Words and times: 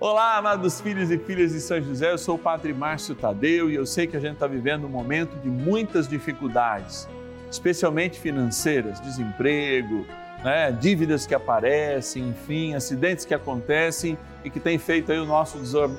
Olá, 0.00 0.38
amados 0.38 0.80
filhos 0.80 1.10
e 1.10 1.18
filhas 1.18 1.52
de 1.52 1.60
São 1.60 1.78
José, 1.78 2.10
eu 2.10 2.16
sou 2.16 2.36
o 2.36 2.38
Padre 2.38 2.72
Márcio 2.72 3.14
Tadeu 3.14 3.70
e 3.70 3.74
eu 3.74 3.84
sei 3.84 4.06
que 4.06 4.16
a 4.16 4.20
gente 4.20 4.32
está 4.32 4.46
vivendo 4.46 4.86
um 4.86 4.88
momento 4.88 5.36
de 5.42 5.50
muitas 5.50 6.08
dificuldades, 6.08 7.06
especialmente 7.50 8.18
financeiras, 8.18 8.98
desemprego, 8.98 10.06
né, 10.42 10.72
dívidas 10.72 11.26
que 11.26 11.34
aparecem, 11.34 12.30
enfim, 12.30 12.74
acidentes 12.74 13.26
que 13.26 13.34
acontecem 13.34 14.16
e 14.42 14.48
que 14.48 14.58
tem 14.58 14.78
feito 14.78 15.12
aí 15.12 15.18
o 15.18 15.26
nosso, 15.26 15.58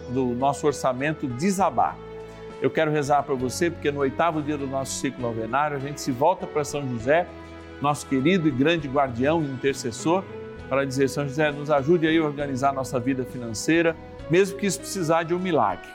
do 0.10 0.30
nosso 0.30 0.66
orçamento 0.66 1.28
desabar. 1.28 1.96
Eu 2.60 2.72
quero 2.72 2.90
rezar 2.90 3.22
para 3.22 3.36
você 3.36 3.70
porque 3.70 3.92
no 3.92 4.00
oitavo 4.00 4.42
dia 4.42 4.58
do 4.58 4.66
nosso 4.66 4.94
ciclo 4.94 5.22
novenário 5.22 5.78
a 5.78 5.80
gente 5.80 6.02
se 6.02 6.12
volta 6.12 6.48
para 6.48 6.64
São 6.64 6.90
José, 6.90 7.28
nosso 7.80 8.08
querido 8.08 8.48
e 8.48 8.52
grande 8.52 8.88
guardião 8.88 9.44
e 9.44 9.46
intercessor 9.46 10.24
para 10.72 10.86
dizer, 10.86 11.10
São 11.10 11.28
José, 11.28 11.52
nos 11.52 11.70
ajude 11.70 12.08
aí 12.08 12.18
a 12.18 12.24
organizar 12.24 12.72
nossa 12.72 12.98
vida 12.98 13.26
financeira, 13.26 13.94
mesmo 14.30 14.58
que 14.58 14.66
isso 14.66 14.80
precisar 14.80 15.24
de 15.24 15.34
um 15.34 15.38
milagre. 15.38 15.90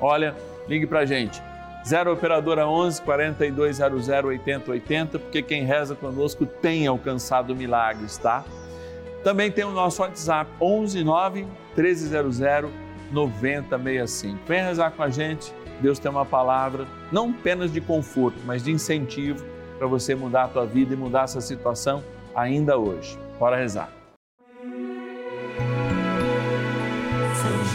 Olha, 0.00 0.34
ligue 0.66 0.88
para 0.88 0.98
a 0.98 1.06
gente, 1.06 1.40
0 1.86 2.14
Operadora 2.14 2.66
11 2.66 3.00
4200 3.02 4.08
8080, 4.08 5.20
porque 5.20 5.40
quem 5.40 5.62
reza 5.62 5.94
conosco 5.94 6.44
tem 6.44 6.88
alcançado 6.88 7.54
milagres, 7.54 8.18
tá? 8.18 8.44
Também 9.22 9.52
tem 9.52 9.64
o 9.64 9.70
nosso 9.70 10.02
WhatsApp, 10.02 10.50
11 10.60 11.04
9 11.04 11.46
1300 11.76 12.40
9065. 13.12 14.40
Vem 14.48 14.64
rezar 14.64 14.90
com 14.90 15.04
a 15.04 15.10
gente, 15.10 15.54
Deus 15.80 16.00
tem 16.00 16.10
uma 16.10 16.26
palavra, 16.26 16.88
não 17.12 17.30
apenas 17.30 17.72
de 17.72 17.80
conforto, 17.80 18.40
mas 18.44 18.64
de 18.64 18.72
incentivo 18.72 19.44
para 19.78 19.86
você 19.86 20.16
mudar 20.16 20.42
a 20.42 20.48
tua 20.48 20.66
vida 20.66 20.92
e 20.92 20.96
mudar 20.96 21.22
essa 21.22 21.40
situação 21.40 22.02
ainda 22.34 22.76
hoje. 22.76 23.16
Bora 23.38 23.56
rezar. 23.56 23.97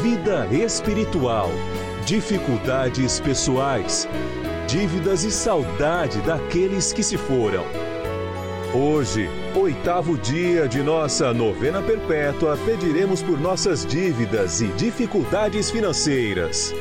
vida 0.00 0.46
espiritual, 0.46 1.50
dificuldades 2.06 3.20
pessoais, 3.20 4.08
dívidas 4.66 5.22
e 5.22 5.30
saudade 5.30 6.20
daqueles 6.22 6.92
que 6.92 7.02
se 7.02 7.18
foram. 7.18 7.62
Hoje, 8.74 9.28
oitavo 9.54 10.16
dia 10.16 10.66
de 10.66 10.82
nossa 10.82 11.34
novena 11.34 11.82
perpétua, 11.82 12.56
pediremos 12.64 13.22
por 13.22 13.38
nossas 13.38 13.84
dívidas 13.84 14.62
e 14.62 14.68
dificuldades 14.68 15.70
financeiras. 15.70 16.74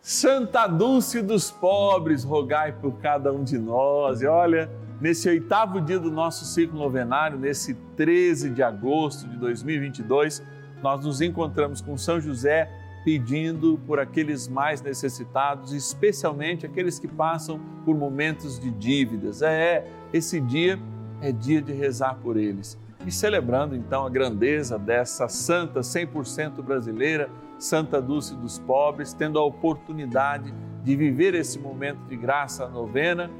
Santa 0.00 0.66
Dulce 0.66 1.22
dos 1.22 1.52
pobres, 1.52 2.24
rogai 2.24 2.72
por 2.72 2.98
cada 2.98 3.32
um 3.32 3.44
de 3.44 3.56
nós. 3.56 4.20
E 4.20 4.26
olha, 4.26 4.68
nesse 5.00 5.28
oitavo 5.28 5.80
dia 5.80 6.00
do 6.00 6.10
nosso 6.10 6.44
ciclo 6.44 6.76
novenário, 6.76 7.38
nesse 7.38 7.74
13 7.96 8.50
de 8.50 8.62
agosto 8.62 9.28
de 9.28 9.36
2022, 9.36 10.42
nós 10.82 11.04
nos 11.04 11.20
encontramos 11.20 11.80
com 11.80 11.96
São 11.96 12.20
José 12.20 12.70
pedindo 13.04 13.78
por 13.86 13.98
aqueles 13.98 14.46
mais 14.46 14.80
necessitados, 14.80 15.72
especialmente 15.72 16.64
aqueles 16.64 16.98
que 16.98 17.08
passam 17.08 17.60
por 17.84 17.96
momentos 17.96 18.58
de 18.58 18.70
dívidas. 18.70 19.42
É, 19.42 19.84
esse 20.12 20.40
dia 20.40 20.78
é 21.20 21.32
dia 21.32 21.60
de 21.60 21.72
rezar 21.72 22.16
por 22.16 22.36
eles. 22.36 22.78
E 23.04 23.10
celebrando 23.10 23.74
então 23.74 24.06
a 24.06 24.10
grandeza 24.10 24.78
dessa 24.78 25.28
santa 25.28 25.80
100% 25.80 26.62
brasileira, 26.62 27.28
Santa 27.58 28.00
Dulce 28.00 28.34
dos 28.36 28.58
Pobres, 28.58 29.12
tendo 29.12 29.38
a 29.38 29.44
oportunidade 29.44 30.54
de 30.84 30.96
viver 30.96 31.34
esse 31.34 31.58
momento 31.58 32.00
de 32.08 32.16
graça 32.16 32.68
novena, 32.68 33.30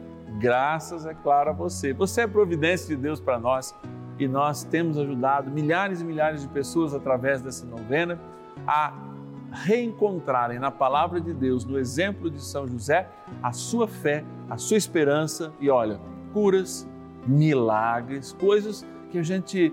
graças, 0.40 1.06
é 1.06 1.14
claro, 1.14 1.50
a 1.50 1.52
você. 1.52 1.92
Você 1.92 2.22
é 2.22 2.26
providência 2.26 2.88
de 2.88 3.00
Deus 3.00 3.20
para 3.20 3.38
nós 3.38 3.74
e 4.18 4.28
nós 4.28 4.64
temos 4.64 4.98
ajudado 4.98 5.50
milhares 5.50 6.00
e 6.00 6.04
milhares 6.04 6.42
de 6.42 6.48
pessoas 6.48 6.94
através 6.94 7.40
dessa 7.40 7.66
novena 7.66 8.18
a 8.66 8.92
reencontrarem 9.52 10.58
na 10.58 10.70
palavra 10.70 11.20
de 11.20 11.32
Deus, 11.32 11.64
no 11.64 11.78
exemplo 11.78 12.30
de 12.30 12.40
São 12.40 12.66
José, 12.66 13.08
a 13.42 13.52
sua 13.52 13.86
fé, 13.86 14.24
a 14.48 14.56
sua 14.56 14.76
esperança 14.76 15.52
e 15.60 15.68
olha, 15.68 16.00
curas, 16.32 16.88
milagres, 17.26 18.32
coisas 18.32 18.86
que 19.10 19.18
a 19.18 19.22
gente 19.22 19.72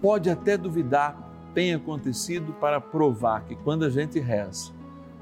pode 0.00 0.30
até 0.30 0.56
duvidar 0.56 1.16
tem 1.54 1.74
acontecido 1.74 2.54
para 2.54 2.80
provar 2.80 3.44
que 3.44 3.54
quando 3.54 3.84
a 3.84 3.90
gente 3.90 4.18
reza, 4.18 4.72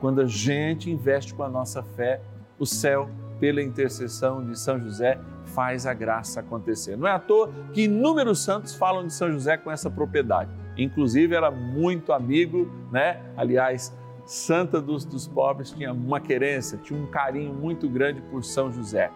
quando 0.00 0.20
a 0.20 0.26
gente 0.26 0.90
investe 0.90 1.34
com 1.34 1.42
a 1.42 1.48
nossa 1.48 1.82
fé, 1.82 2.22
o 2.58 2.64
céu, 2.64 3.10
pela 3.40 3.62
intercessão 3.62 4.44
de 4.44 4.58
São 4.58 4.78
José, 4.78 5.18
faz 5.54 5.86
a 5.86 5.94
graça 5.94 6.40
acontecer. 6.40 6.96
Não 6.96 7.06
é 7.06 7.12
à 7.12 7.18
toa 7.18 7.50
que 7.72 7.82
inúmeros 7.82 8.42
santos 8.42 8.74
falam 8.74 9.06
de 9.06 9.12
São 9.12 9.30
José 9.30 9.56
com 9.56 9.70
essa 9.70 9.90
propriedade 9.90 10.50
inclusive 10.82 11.34
era 11.34 11.50
muito 11.50 12.12
amigo, 12.12 12.70
né? 12.90 13.20
Aliás, 13.36 13.94
Santa 14.24 14.80
dos, 14.80 15.04
dos 15.04 15.26
Pobres 15.26 15.70
tinha 15.70 15.92
uma 15.92 16.20
querência, 16.20 16.78
tinha 16.78 16.98
um 17.00 17.06
carinho 17.06 17.52
muito 17.52 17.88
grande 17.88 18.20
por 18.22 18.44
São 18.44 18.70
José. 18.72 19.10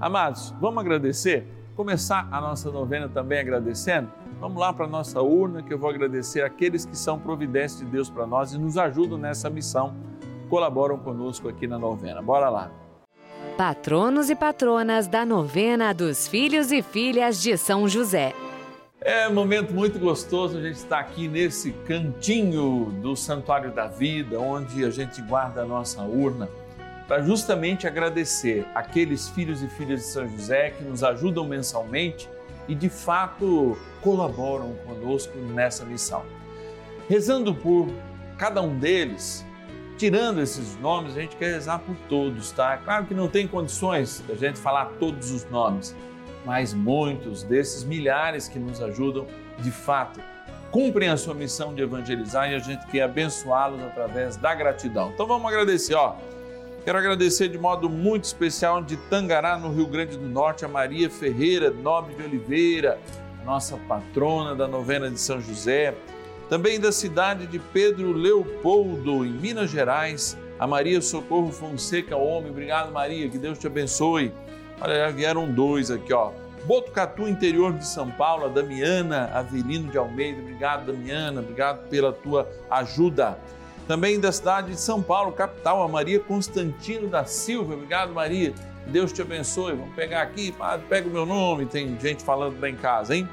Amados, 0.00 0.54
vamos 0.60 0.80
agradecer? 0.80 1.46
Começar 1.76 2.28
a 2.30 2.40
nossa 2.40 2.70
novena 2.70 3.08
também 3.08 3.38
agradecendo? 3.38 4.10
Vamos 4.40 4.58
lá 4.58 4.72
para 4.72 4.86
a 4.86 4.88
nossa 4.88 5.20
urna 5.20 5.62
que 5.62 5.72
eu 5.72 5.78
vou 5.78 5.90
agradecer 5.90 6.42
aqueles 6.42 6.84
que 6.84 6.96
são 6.96 7.18
providência 7.18 7.84
de 7.84 7.90
Deus 7.90 8.10
para 8.10 8.26
nós 8.26 8.52
e 8.52 8.58
nos 8.58 8.76
ajudam 8.76 9.18
nessa 9.18 9.48
missão, 9.48 9.94
colaboram 10.48 10.98
conosco 10.98 11.48
aqui 11.48 11.66
na 11.66 11.78
novena. 11.78 12.20
Bora 12.20 12.48
lá! 12.48 12.87
Patronos 13.58 14.30
e 14.30 14.36
patronas 14.36 15.08
da 15.08 15.26
novena 15.26 15.92
dos 15.92 16.28
filhos 16.28 16.70
e 16.70 16.80
filhas 16.80 17.42
de 17.42 17.56
São 17.56 17.88
José. 17.88 18.32
É 19.00 19.28
um 19.28 19.34
momento 19.34 19.74
muito 19.74 19.98
gostoso 19.98 20.58
a 20.58 20.62
gente 20.62 20.76
estar 20.76 21.00
aqui 21.00 21.26
nesse 21.26 21.72
cantinho 21.72 22.84
do 23.02 23.16
Santuário 23.16 23.72
da 23.72 23.88
Vida, 23.88 24.38
onde 24.38 24.84
a 24.84 24.90
gente 24.90 25.20
guarda 25.22 25.62
a 25.62 25.64
nossa 25.64 26.02
urna, 26.02 26.48
para 27.08 27.20
justamente 27.20 27.84
agradecer 27.84 28.64
aqueles 28.76 29.28
filhos 29.28 29.60
e 29.60 29.66
filhas 29.66 30.02
de 30.02 30.06
São 30.06 30.28
José 30.28 30.70
que 30.70 30.84
nos 30.84 31.02
ajudam 31.02 31.44
mensalmente 31.44 32.30
e 32.68 32.76
de 32.76 32.88
fato 32.88 33.76
colaboram 34.00 34.76
conosco 34.86 35.36
nessa 35.36 35.84
missão. 35.84 36.22
Rezando 37.08 37.52
por 37.52 37.88
cada 38.38 38.62
um 38.62 38.78
deles, 38.78 39.44
tirando 39.98 40.40
esses 40.40 40.78
nomes, 40.78 41.16
a 41.16 41.20
gente 41.20 41.36
quer 41.36 41.52
rezar 41.52 41.80
por 41.80 41.94
todos, 42.08 42.52
tá? 42.52 42.78
Claro 42.78 43.04
que 43.04 43.12
não 43.12 43.28
tem 43.28 43.46
condições 43.46 44.24
da 44.26 44.34
gente 44.34 44.58
falar 44.58 44.86
todos 44.98 45.30
os 45.30 45.44
nomes 45.50 45.94
mas 46.48 46.72
muitos 46.72 47.42
desses 47.42 47.84
milhares 47.84 48.48
que 48.48 48.58
nos 48.58 48.80
ajudam, 48.82 49.26
de 49.58 49.70
fato, 49.70 50.18
cumprem 50.70 51.10
a 51.10 51.16
sua 51.18 51.34
missão 51.34 51.74
de 51.74 51.82
evangelizar 51.82 52.50
e 52.50 52.54
a 52.54 52.58
gente 52.58 52.86
quer 52.86 53.02
abençoá-los 53.02 53.82
através 53.82 54.36
da 54.38 54.54
gratidão. 54.54 55.10
Então 55.12 55.26
vamos 55.26 55.46
agradecer, 55.46 55.94
ó. 55.94 56.16
Quero 56.86 56.96
agradecer 56.96 57.48
de 57.48 57.58
modo 57.58 57.90
muito 57.90 58.24
especial 58.24 58.82
de 58.82 58.96
Tangará, 58.96 59.58
no 59.58 59.70
Rio 59.70 59.86
Grande 59.86 60.16
do 60.16 60.26
Norte, 60.26 60.64
a 60.64 60.68
Maria 60.68 61.10
Ferreira 61.10 61.70
Nobre 61.70 62.14
de 62.14 62.22
Oliveira, 62.22 62.98
nossa 63.44 63.76
patrona 63.76 64.54
da 64.54 64.66
novena 64.66 65.10
de 65.10 65.20
São 65.20 65.42
José, 65.42 65.94
também 66.48 66.80
da 66.80 66.90
cidade 66.90 67.46
de 67.46 67.58
Pedro 67.58 68.12
Leopoldo, 68.12 69.24
em 69.24 69.30
Minas 69.30 69.70
Gerais, 69.70 70.36
a 70.58 70.66
Maria 70.66 71.00
Socorro 71.00 71.52
Fonseca 71.52 72.16
Homem. 72.16 72.50
Obrigado, 72.50 72.90
Maria, 72.90 73.28
que 73.28 73.38
Deus 73.38 73.58
te 73.58 73.66
abençoe. 73.66 74.32
Olha, 74.80 75.06
já 75.06 75.10
vieram 75.10 75.52
dois 75.52 75.90
aqui, 75.90 76.12
ó. 76.12 76.32
Botucatu, 76.64 77.28
interior 77.28 77.72
de 77.72 77.86
São 77.86 78.10
Paulo, 78.10 78.46
a 78.46 78.48
Damiana 78.48 79.30
Avelino 79.32 79.90
de 79.90 79.98
Almeida. 79.98 80.40
Obrigado, 80.40 80.92
Damiana, 80.92 81.40
obrigado 81.40 81.88
pela 81.88 82.12
tua 82.12 82.48
ajuda. 82.70 83.38
Também 83.86 84.20
da 84.20 84.30
cidade 84.32 84.72
de 84.72 84.80
São 84.80 85.02
Paulo, 85.02 85.32
capital, 85.32 85.82
a 85.82 85.88
Maria 85.88 86.20
Constantino 86.20 87.08
da 87.08 87.24
Silva. 87.24 87.74
Obrigado, 87.74 88.12
Maria. 88.12 88.52
Deus 88.86 89.12
te 89.12 89.22
abençoe. 89.22 89.72
Vamos 89.76 89.94
pegar 89.94 90.22
aqui, 90.22 90.54
pega 90.88 91.08
o 91.08 91.12
meu 91.12 91.24
nome, 91.24 91.66
tem 91.66 91.98
gente 92.00 92.22
falando 92.22 92.60
lá 92.60 92.68
em 92.68 92.76
casa, 92.76 93.14
hein? 93.14 93.28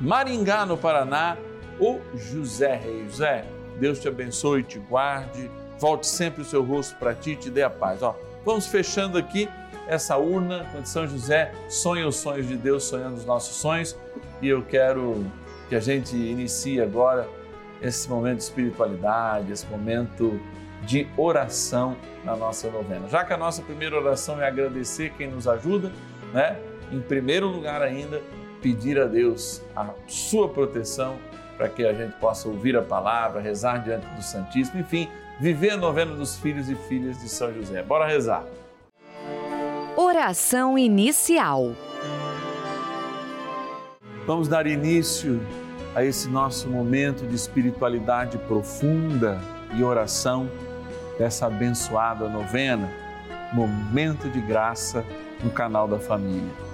Maringá, 0.00 0.66
no 0.66 0.76
Paraná, 0.76 1.38
o 1.80 2.00
José 2.14 2.76
Reis. 2.76 3.12
José, 3.12 3.44
Deus 3.78 3.98
te 3.98 4.08
abençoe, 4.08 4.62
te 4.62 4.78
guarde, 4.78 5.50
volte 5.78 6.06
sempre 6.06 6.42
o 6.42 6.44
seu 6.44 6.62
rosto 6.62 6.96
para 6.96 7.14
ti 7.14 7.32
e 7.32 7.36
te 7.36 7.50
dê 7.50 7.62
a 7.62 7.70
paz. 7.70 8.02
Ó, 8.02 8.16
vamos 8.44 8.66
fechando 8.66 9.18
aqui 9.18 9.48
essa 9.86 10.16
urna, 10.16 10.66
quando 10.72 10.86
São 10.86 11.06
José 11.06 11.52
sonha 11.68 12.06
os 12.06 12.16
sonhos 12.16 12.48
de 12.48 12.56
Deus, 12.56 12.84
sonhando 12.84 13.16
os 13.16 13.24
nossos 13.24 13.56
sonhos, 13.56 13.96
e 14.40 14.48
eu 14.48 14.62
quero 14.62 15.24
que 15.68 15.74
a 15.74 15.80
gente 15.80 16.16
inicie 16.16 16.80
agora 16.80 17.28
esse 17.82 18.08
momento 18.08 18.38
de 18.38 18.44
espiritualidade, 18.44 19.52
esse 19.52 19.66
momento 19.66 20.40
de 20.82 21.06
oração 21.16 21.96
na 22.24 22.36
nossa 22.36 22.70
novena. 22.70 23.08
Já 23.08 23.24
que 23.24 23.32
a 23.32 23.36
nossa 23.36 23.62
primeira 23.62 23.96
oração 23.96 24.40
é 24.40 24.46
agradecer 24.46 25.12
quem 25.16 25.28
nos 25.28 25.46
ajuda, 25.48 25.92
né? 26.32 26.58
Em 26.92 27.00
primeiro 27.00 27.46
lugar 27.48 27.82
ainda, 27.82 28.22
pedir 28.62 28.98
a 28.98 29.06
Deus 29.06 29.62
a 29.74 29.90
sua 30.06 30.48
proteção 30.48 31.18
para 31.56 31.68
que 31.68 31.84
a 31.86 31.92
gente 31.92 32.12
possa 32.16 32.48
ouvir 32.48 32.76
a 32.76 32.82
palavra, 32.82 33.40
rezar 33.40 33.78
diante 33.78 34.06
do 34.06 34.22
Santíssimo, 34.22 34.80
enfim, 34.80 35.08
viver 35.40 35.70
a 35.70 35.76
novena 35.76 36.14
dos 36.14 36.36
filhos 36.36 36.68
e 36.68 36.74
filhas 36.74 37.20
de 37.20 37.28
São 37.28 37.52
José. 37.52 37.82
Bora 37.82 38.06
rezar. 38.06 38.44
Oração 39.96 40.76
inicial. 40.76 41.72
Vamos 44.26 44.48
dar 44.48 44.66
início 44.66 45.40
a 45.94 46.02
esse 46.02 46.28
nosso 46.28 46.68
momento 46.68 47.26
de 47.26 47.34
espiritualidade 47.34 48.38
profunda 48.38 49.40
e 49.76 49.84
oração 49.84 50.50
dessa 51.18 51.46
abençoada 51.46 52.28
novena, 52.28 52.90
momento 53.52 54.28
de 54.28 54.40
graça 54.40 55.04
no 55.42 55.50
canal 55.50 55.86
da 55.86 55.98
família. 55.98 56.73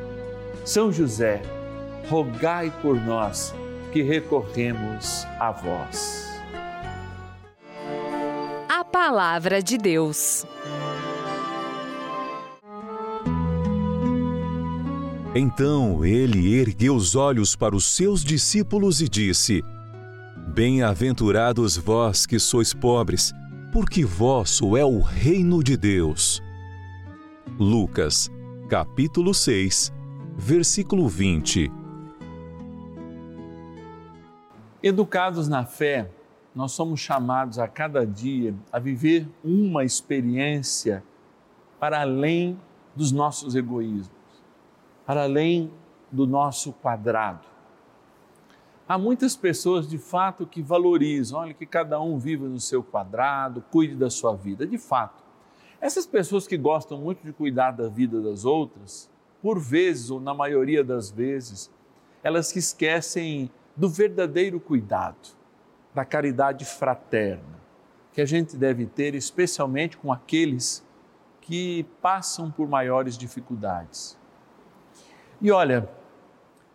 São 0.63 0.91
José, 0.91 1.41
rogai 2.07 2.71
por 2.81 2.95
nós 2.95 3.53
que 3.91 4.03
recorremos 4.03 5.25
a 5.39 5.51
vós. 5.51 6.29
A 8.69 8.83
Palavra 8.83 9.61
de 9.61 9.77
Deus. 9.77 10.45
Então 15.33 16.05
ele 16.05 16.53
ergueu 16.59 16.95
os 16.95 17.15
olhos 17.15 17.55
para 17.55 17.75
os 17.75 17.85
seus 17.85 18.23
discípulos 18.23 19.01
e 19.01 19.09
disse: 19.09 19.63
Bem-aventurados 20.53 21.75
vós 21.75 22.27
que 22.27 22.37
sois 22.37 22.71
pobres, 22.71 23.33
porque 23.73 24.05
vosso 24.05 24.77
é 24.77 24.85
o 24.85 24.99
reino 24.99 25.63
de 25.63 25.75
Deus. 25.75 26.41
Lucas, 27.57 28.29
capítulo 28.69 29.33
6, 29.33 29.91
versículo 30.37 31.07
20. 31.07 31.71
Educados 34.83 35.47
na 35.47 35.65
fé, 35.65 36.09
nós 36.55 36.71
somos 36.71 36.99
chamados 36.99 37.59
a 37.59 37.67
cada 37.67 38.05
dia 38.05 38.55
a 38.71 38.79
viver 38.79 39.27
uma 39.43 39.83
experiência 39.83 41.03
para 41.79 42.01
além 42.01 42.59
dos 42.95 43.11
nossos 43.11 43.55
egoísmos, 43.55 44.11
para 45.05 45.23
além 45.23 45.71
do 46.11 46.27
nosso 46.27 46.73
quadrado 46.73 47.51
Há 48.91 48.97
muitas 48.97 49.37
pessoas 49.37 49.87
de 49.87 49.97
fato 49.97 50.45
que 50.45 50.61
valorizam, 50.61 51.39
olha, 51.39 51.53
que 51.53 51.65
cada 51.65 52.01
um 52.01 52.17
viva 52.17 52.45
no 52.45 52.59
seu 52.59 52.83
quadrado, 52.83 53.63
cuide 53.71 53.95
da 53.95 54.09
sua 54.09 54.35
vida. 54.35 54.67
De 54.67 54.77
fato, 54.77 55.23
essas 55.79 56.05
pessoas 56.05 56.45
que 56.45 56.57
gostam 56.57 56.99
muito 56.99 57.23
de 57.23 57.31
cuidar 57.31 57.71
da 57.71 57.87
vida 57.87 58.21
das 58.21 58.43
outras, 58.43 59.09
por 59.41 59.59
vezes, 59.59 60.09
ou 60.09 60.19
na 60.19 60.33
maioria 60.33 60.83
das 60.83 61.09
vezes, 61.09 61.71
elas 62.23 62.47
se 62.47 62.59
esquecem 62.59 63.49
do 63.75 63.89
verdadeiro 63.89 64.59
cuidado, 64.59 65.29
da 65.93 66.05
caridade 66.05 66.65
fraterna, 66.65 67.59
que 68.13 68.21
a 68.21 68.25
gente 68.25 68.55
deve 68.55 68.85
ter, 68.85 69.15
especialmente 69.15 69.97
com 69.97 70.11
aqueles 70.11 70.85
que 71.41 71.85
passam 72.01 72.51
por 72.51 72.67
maiores 72.67 73.17
dificuldades. 73.17 74.17
E 75.41 75.51
olha, 75.51 75.89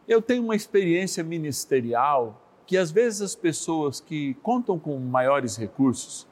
eu 0.08 0.20
tenho 0.20 0.42
uma 0.42 0.56
experiência 0.56 1.23
ministerial 1.23 2.42
que 2.66 2.76
às 2.76 2.90
vezes 2.90 3.23
as 3.23 3.37
pessoas 3.37 4.00
que 4.00 4.35
contam 4.42 4.76
com 4.76 4.99
maiores 4.99 5.56
recursos, 5.56 6.26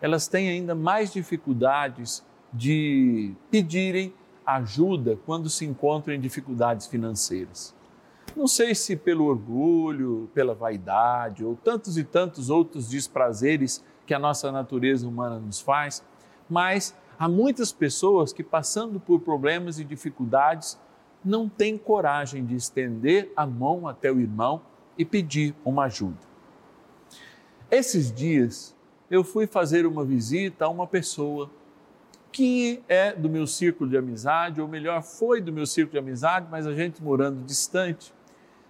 elas 0.00 0.28
têm 0.28 0.48
ainda 0.48 0.74
mais 0.74 1.12
dificuldades 1.12 2.24
de 2.52 3.34
pedirem 3.50 4.14
ajuda 4.44 5.18
quando 5.24 5.48
se 5.48 5.64
encontram 5.64 6.14
em 6.14 6.20
dificuldades 6.20 6.86
financeiras. 6.86 7.74
Não 8.36 8.46
sei 8.46 8.74
se 8.74 8.96
pelo 8.96 9.24
orgulho, 9.24 10.30
pela 10.32 10.54
vaidade 10.54 11.44
ou 11.44 11.56
tantos 11.56 11.98
e 11.98 12.04
tantos 12.04 12.48
outros 12.48 12.88
desprazeres 12.88 13.84
que 14.06 14.14
a 14.14 14.18
nossa 14.18 14.50
natureza 14.52 15.06
humana 15.06 15.38
nos 15.38 15.60
faz, 15.60 16.04
mas 16.48 16.94
há 17.18 17.28
muitas 17.28 17.72
pessoas 17.72 18.32
que, 18.32 18.42
passando 18.42 18.98
por 19.00 19.20
problemas 19.20 19.78
e 19.78 19.84
dificuldades, 19.84 20.78
não 21.24 21.48
têm 21.48 21.76
coragem 21.76 22.44
de 22.44 22.54
estender 22.54 23.32
a 23.36 23.46
mão 23.46 23.86
até 23.86 24.10
o 24.10 24.20
irmão 24.20 24.62
e 24.96 25.04
pedir 25.04 25.54
uma 25.64 25.84
ajuda. 25.84 26.18
Esses 27.70 28.12
dias 28.12 28.76
eu 29.10 29.24
fui 29.24 29.46
fazer 29.46 29.86
uma 29.86 30.04
visita 30.04 30.64
a 30.64 30.68
uma 30.68 30.86
pessoa 30.86 31.50
que 32.32 32.82
é 32.88 33.12
do 33.12 33.28
meu 33.28 33.46
círculo 33.46 33.90
de 33.90 33.96
amizade, 33.96 34.60
ou 34.60 34.68
melhor, 34.68 35.02
foi 35.02 35.40
do 35.40 35.52
meu 35.52 35.66
círculo 35.66 35.92
de 35.92 35.98
amizade, 35.98 36.46
mas 36.50 36.66
a 36.66 36.72
gente 36.72 37.02
morando 37.02 37.44
distante. 37.44 38.12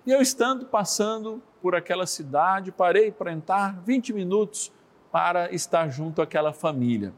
E 0.06 0.10
eu 0.10 0.20
estando 0.20 0.64
passando 0.66 1.42
por 1.60 1.74
aquela 1.74 2.06
cidade, 2.06 2.72
parei 2.72 3.12
para 3.12 3.32
entrar 3.32 3.78
20 3.82 4.12
minutos 4.12 4.72
para 5.12 5.52
estar 5.52 5.88
junto 5.88 6.22
àquela 6.22 6.52
família, 6.52 7.12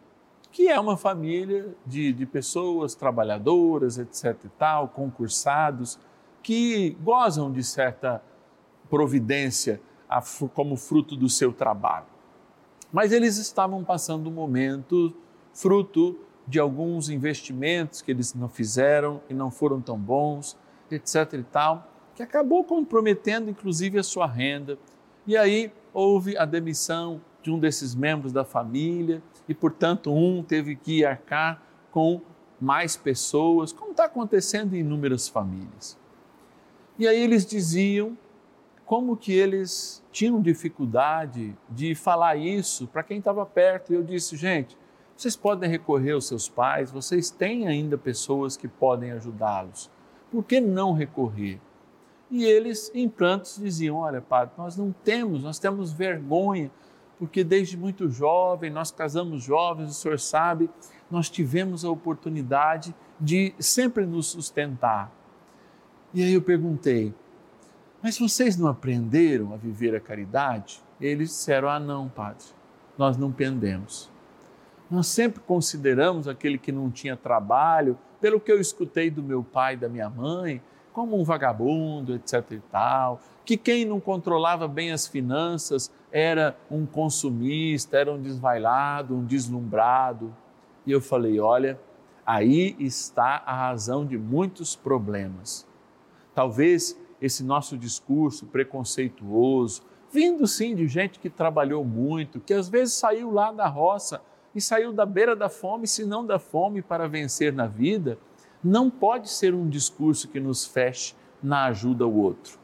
que 0.51 0.69
é 0.69 0.79
uma 0.81 0.97
família 0.97 1.75
de, 1.87 2.13
de 2.13 2.27
pessoas 2.27 2.95
trabalhadoras, 2.95 3.99
etc. 3.99 4.37
e 4.45 4.49
tal, 4.59 4.89
concursados, 4.89 5.99
que 6.43 6.97
gozam 7.03 7.53
de 7.53 7.63
certa 7.63 8.23
providência 8.91 9.81
como 10.55 10.77
fruto 10.77 11.17
do 11.17 11.29
seu 11.29 11.53
trabalho. 11.53 12.07
Mas 12.93 13.13
eles 13.13 13.39
estavam 13.39 13.83
passando 13.83 14.29
um 14.29 14.33
momento 14.33 15.15
fruto 15.55 16.19
de 16.47 16.59
alguns 16.59 17.09
investimentos 17.09 18.03
que 18.03 18.11
eles 18.11 18.35
não 18.35 18.49
fizeram 18.49 19.21
e 19.29 19.35
não 19.35 19.51
foram 19.51 19.81
tão 19.81 19.99
bons, 19.99 20.57
etc. 20.91 21.35
e 21.35 21.43
tal, 21.43 21.89
que 22.15 22.23
acabou 22.23 22.65
comprometendo 22.65 23.49
inclusive 23.49 23.99
a 23.99 24.03
sua 24.03 24.27
renda. 24.27 24.79
E 25.27 25.37
aí 25.37 25.73
houve 25.93 26.37
a 26.37 26.45
demissão 26.45 27.21
de 27.43 27.51
um 27.51 27.59
desses 27.59 27.95
membros 27.95 28.33
da 28.33 28.45
família 28.45 29.23
e, 29.49 29.55
portanto, 29.55 30.13
um 30.13 30.43
teve 30.43 30.77
que 30.77 31.05
arcar 31.05 31.63
com 31.91 32.21
mais 32.61 32.97
pessoas, 32.97 33.73
como 33.73 33.91
está 33.91 34.05
acontecendo 34.05 34.75
em 34.75 34.81
inúmeras 34.81 35.29
famílias. 35.29 35.99
E 36.99 37.09
aí 37.09 37.21
eles 37.21 37.45
diziam 37.45 38.17
como 38.85 39.17
que 39.17 39.33
eles 39.33 40.03
tinham 40.13 40.41
dificuldade 40.41 41.57
de 41.69 41.95
falar 41.95 42.37
isso 42.37 42.87
para 42.87 43.03
quem 43.03 43.19
estava 43.19 43.45
perto. 43.45 43.93
E 43.93 43.97
eu 43.97 44.03
disse, 44.03 44.37
gente, 44.37 44.77
vocês 45.23 45.37
podem 45.37 45.71
recorrer 45.71 46.13
aos 46.13 46.27
seus 46.27 46.49
pais, 46.49 46.91
vocês 46.91 47.31
têm 47.31 47.69
ainda 47.69 47.97
pessoas 47.97 48.57
que 48.57 48.67
podem 48.67 49.13
ajudá-los. 49.13 49.89
Por 50.33 50.43
que 50.43 50.61
não 50.61 50.93
recorrer? 50.93 51.61
E 52.29 52.45
eles, 52.45 52.91
em 52.93 53.09
prantos, 53.09 53.57
diziam: 53.57 53.99
Olha, 53.99 54.21
padre, 54.21 54.55
nós 54.59 54.77
não 54.77 54.91
temos, 54.91 55.45
nós 55.45 55.61
temos 55.61 55.93
vergonha, 55.93 56.73
porque 57.21 57.45
desde 57.45 57.77
muito 57.77 58.11
jovem, 58.11 58.69
nós 58.69 58.91
casamos 58.91 59.45
jovens, 59.45 59.91
o 59.91 59.95
senhor 59.95 60.19
sabe, 60.19 60.69
nós 61.09 61.31
tivemos 61.31 61.85
a 61.85 61.91
oportunidade 61.91 62.93
de 63.21 63.55
sempre 63.61 64.05
nos 64.05 64.27
sustentar. 64.27 65.13
E 66.13 66.21
aí 66.21 66.33
eu 66.33 66.43
perguntei: 66.43 67.15
Mas 68.03 68.19
vocês 68.19 68.57
não 68.57 68.67
aprenderam 68.67 69.55
a 69.55 69.57
viver 69.57 69.95
a 69.95 70.01
caridade? 70.01 70.83
Eles 71.01 71.29
disseram: 71.29 71.69
Ah, 71.69 71.79
não, 71.79 72.09
padre, 72.09 72.47
nós 72.99 73.17
não 73.17 73.31
pendemos. 73.31 74.12
Nós 74.93 75.07
sempre 75.07 75.41
consideramos 75.41 76.29
aquele 76.29 76.59
que 76.59 76.71
não 76.71 76.91
tinha 76.91 77.17
trabalho, 77.17 77.99
pelo 78.21 78.39
que 78.39 78.53
eu 78.53 78.61
escutei 78.61 79.11
do 79.11 79.23
meu 79.23 79.43
pai 79.43 79.73
e 79.73 79.77
da 79.79 79.89
minha 79.89 80.11
mãe, 80.11 80.61
como 80.93 81.19
um 81.19 81.25
vagabundo, 81.25 82.15
etc 82.15 82.45
e 82.51 82.61
tal, 82.71 83.19
que 83.43 83.57
quem 83.57 83.87
não 83.87 83.99
controlava 83.99 84.69
bem 84.69 84.93
as 84.93 85.07
finanças 85.07 85.91
era 86.13 86.55
um 86.71 86.85
consumista, 86.85 87.97
era 87.97 88.13
um 88.13 88.21
desvailado, 88.21 89.17
um 89.17 89.25
deslumbrado. 89.25 90.37
E 90.85 90.93
eu 90.93 91.01
falei: 91.01 91.41
olha, 91.41 91.81
aí 92.27 92.77
está 92.79 93.43
a 93.47 93.55
razão 93.55 94.05
de 94.05 94.19
muitos 94.19 94.77
problemas. 94.77 95.67
Talvez 96.35 97.01
esse 97.19 97.43
nosso 97.43 97.79
discurso 97.79 98.45
preconceituoso, 98.45 99.81
vindo 100.13 100.47
sim 100.47 100.75
de 100.75 100.87
gente 100.87 101.19
que 101.19 101.31
trabalhou 101.31 101.83
muito, 101.83 102.39
que 102.39 102.53
às 102.53 102.69
vezes 102.69 102.93
saiu 102.93 103.31
lá 103.31 103.51
da 103.51 103.67
roça 103.67 104.21
e 104.55 104.61
saiu 104.61 104.93
da 104.93 105.07
beira 105.07 105.35
da 105.35 105.49
fome, 105.49 105.87
se 105.87 106.05
não 106.05 106.25
da 106.25 106.39
fome, 106.39 106.83
para 106.83 107.09
vencer 107.09 107.53
na 107.53 107.67
vida, 107.67 108.19
não 108.63 108.91
pode 108.91 109.29
ser 109.31 109.55
um 109.55 109.69
discurso 109.69 110.29
que 110.29 110.39
nos 110.39 110.67
feche 110.67 111.15
na 111.43 111.65
ajuda 111.65 112.05
ao 112.05 112.13
outro. 112.13 112.59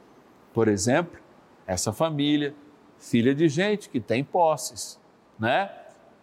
Por 0.52 0.68
exemplo, 0.68 1.18
essa 1.66 1.92
família, 1.92 2.54
filha 2.99 3.35
de 3.35 3.49
gente 3.49 3.88
que 3.88 4.00
tem 4.00 4.23
posses, 4.23 5.00
né? 5.38 5.71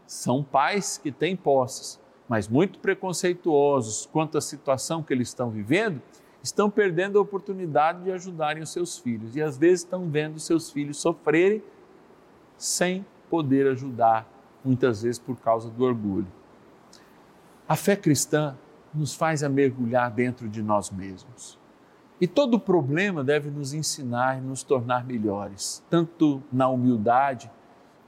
São 0.06 0.44
pais 0.44 0.98
que 0.98 1.12
têm 1.12 1.36
posses, 1.36 2.00
mas 2.30 2.48
muito 2.48 2.80
preconceituosos 2.80 4.06
quanto 4.06 4.38
à 4.38 4.42
situação 4.42 5.02
que 5.02 5.12
eles 5.12 5.30
estão 5.30 5.50
vivendo, 5.50 6.02
estão 6.44 6.70
perdendo 6.70 7.18
a 7.18 7.22
oportunidade 7.22 8.04
de 8.04 8.12
ajudarem 8.12 8.62
os 8.62 8.70
seus 8.70 9.00
filhos 9.00 9.36
e 9.36 9.42
às 9.42 9.58
vezes 9.58 9.82
estão 9.82 10.08
vendo 10.10 10.40
seus 10.40 10.70
filhos 10.70 10.98
sofrerem 10.98 11.64
sem 12.56 13.04
poder 13.30 13.68
ajudar 13.68 14.35
muitas 14.66 15.04
vezes 15.04 15.20
por 15.20 15.38
causa 15.38 15.70
do 15.70 15.84
orgulho. 15.84 16.28
A 17.68 17.76
fé 17.76 17.96
cristã 17.96 18.58
nos 18.94 19.14
faz 19.14 19.44
a 19.44 19.50
mergulhar 19.50 20.12
dentro 20.12 20.50
de 20.50 20.62
nós 20.64 20.90
mesmos. 20.90 21.60
E 22.20 22.28
todo 22.28 22.60
problema 22.60 23.24
deve 23.24 23.50
nos 23.50 23.74
ensinar 23.74 24.38
e 24.38 24.42
nos 24.42 24.64
tornar 24.64 25.06
melhores, 25.06 25.84
tanto 25.90 26.42
na 26.52 26.68
humildade 26.68 27.52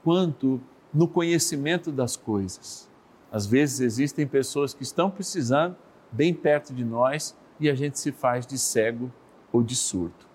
quanto 0.03 0.61
no 0.93 1.07
conhecimento 1.07 1.91
das 1.91 2.15
coisas. 2.15 2.89
Às 3.31 3.45
vezes 3.45 3.81
existem 3.81 4.25
pessoas 4.25 4.73
que 4.73 4.83
estão 4.83 5.09
precisando 5.09 5.75
bem 6.11 6.33
perto 6.33 6.73
de 6.73 6.85
nós 6.85 7.35
e 7.59 7.69
a 7.69 7.75
gente 7.75 7.99
se 7.99 8.11
faz 8.11 8.47
de 8.47 8.57
cego 8.57 9.11
ou 9.51 9.61
de 9.61 9.75
surdo. 9.75 10.25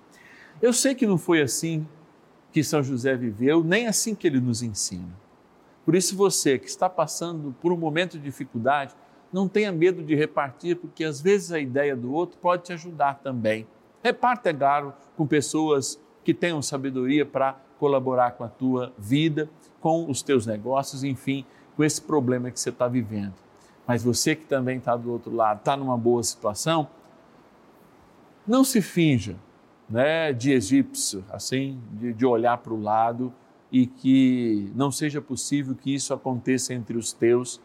Eu 0.60 0.72
sei 0.72 0.94
que 0.94 1.06
não 1.06 1.16
foi 1.16 1.40
assim 1.40 1.86
que 2.52 2.62
São 2.62 2.82
José 2.82 3.16
viveu, 3.16 3.64
nem 3.64 3.86
assim 3.86 4.14
que 4.14 4.26
ele 4.26 4.40
nos 4.40 4.62
ensina. 4.62 5.21
Por 5.84 5.94
isso, 5.94 6.16
você 6.16 6.58
que 6.58 6.68
está 6.68 6.88
passando 6.88 7.54
por 7.60 7.72
um 7.72 7.76
momento 7.76 8.18
de 8.18 8.24
dificuldade, 8.24 8.94
não 9.32 9.48
tenha 9.48 9.72
medo 9.72 10.02
de 10.02 10.14
repartir, 10.14 10.76
porque 10.76 11.04
às 11.04 11.20
vezes 11.20 11.50
a 11.52 11.58
ideia 11.58 11.96
do 11.96 12.12
outro 12.12 12.38
pode 12.38 12.64
te 12.64 12.72
ajudar 12.72 13.20
também. 13.20 13.66
Reparta, 14.02 14.50
é 14.50 14.54
claro, 14.54 14.92
com 15.16 15.26
pessoas 15.26 15.98
que 16.22 16.34
tenham 16.34 16.60
sabedoria 16.60 17.24
para 17.24 17.56
colaborar 17.78 18.32
com 18.32 18.44
a 18.44 18.48
tua 18.48 18.92
vida, 18.98 19.48
com 19.80 20.08
os 20.08 20.22
teus 20.22 20.46
negócios, 20.46 21.02
enfim, 21.02 21.44
com 21.76 21.82
esse 21.82 22.00
problema 22.00 22.50
que 22.50 22.60
você 22.60 22.68
está 22.68 22.86
vivendo. 22.86 23.34
Mas 23.86 24.04
você 24.04 24.36
que 24.36 24.44
também 24.44 24.78
está 24.78 24.96
do 24.96 25.10
outro 25.10 25.34
lado, 25.34 25.58
está 25.58 25.76
numa 25.76 25.96
boa 25.96 26.22
situação, 26.22 26.88
não 28.46 28.62
se 28.62 28.80
finja 28.80 29.36
né, 29.88 30.32
de 30.32 30.52
egípcio, 30.52 31.24
assim, 31.30 31.80
de, 31.92 32.12
de 32.12 32.26
olhar 32.26 32.58
para 32.58 32.72
o 32.72 32.80
lado 32.80 33.32
e 33.72 33.86
que 33.86 34.70
não 34.74 34.92
seja 34.92 35.22
possível 35.22 35.74
que 35.74 35.94
isso 35.94 36.12
aconteça 36.12 36.74
entre 36.74 36.98
os 36.98 37.14
teus 37.14 37.58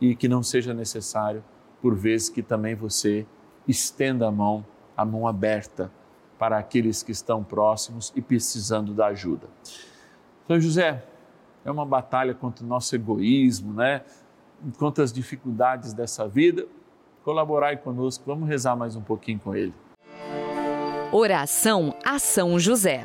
e 0.00 0.14
que 0.14 0.28
não 0.28 0.40
seja 0.40 0.72
necessário, 0.72 1.42
por 1.82 1.96
vezes, 1.96 2.28
que 2.28 2.42
também 2.42 2.76
você 2.76 3.26
estenda 3.66 4.28
a 4.28 4.30
mão, 4.30 4.64
a 4.96 5.04
mão 5.04 5.26
aberta 5.26 5.90
para 6.38 6.56
aqueles 6.56 7.02
que 7.02 7.10
estão 7.10 7.42
próximos 7.42 8.12
e 8.14 8.22
precisando 8.22 8.94
da 8.94 9.06
ajuda. 9.06 9.48
Então, 10.44 10.60
José, 10.60 11.04
é 11.64 11.70
uma 11.70 11.84
batalha 11.84 12.32
contra 12.32 12.64
o 12.64 12.68
nosso 12.68 12.94
egoísmo, 12.94 13.74
né? 13.74 14.02
Contra 14.78 15.02
as 15.02 15.12
dificuldades 15.12 15.92
dessa 15.92 16.28
vida. 16.28 16.66
Colaborai 17.24 17.76
conosco, 17.76 18.24
vamos 18.24 18.48
rezar 18.48 18.76
mais 18.76 18.94
um 18.94 19.02
pouquinho 19.02 19.40
com 19.40 19.54
ele. 19.54 19.74
Oração 21.10 21.94
a 22.04 22.18
São 22.18 22.58
José. 22.58 23.04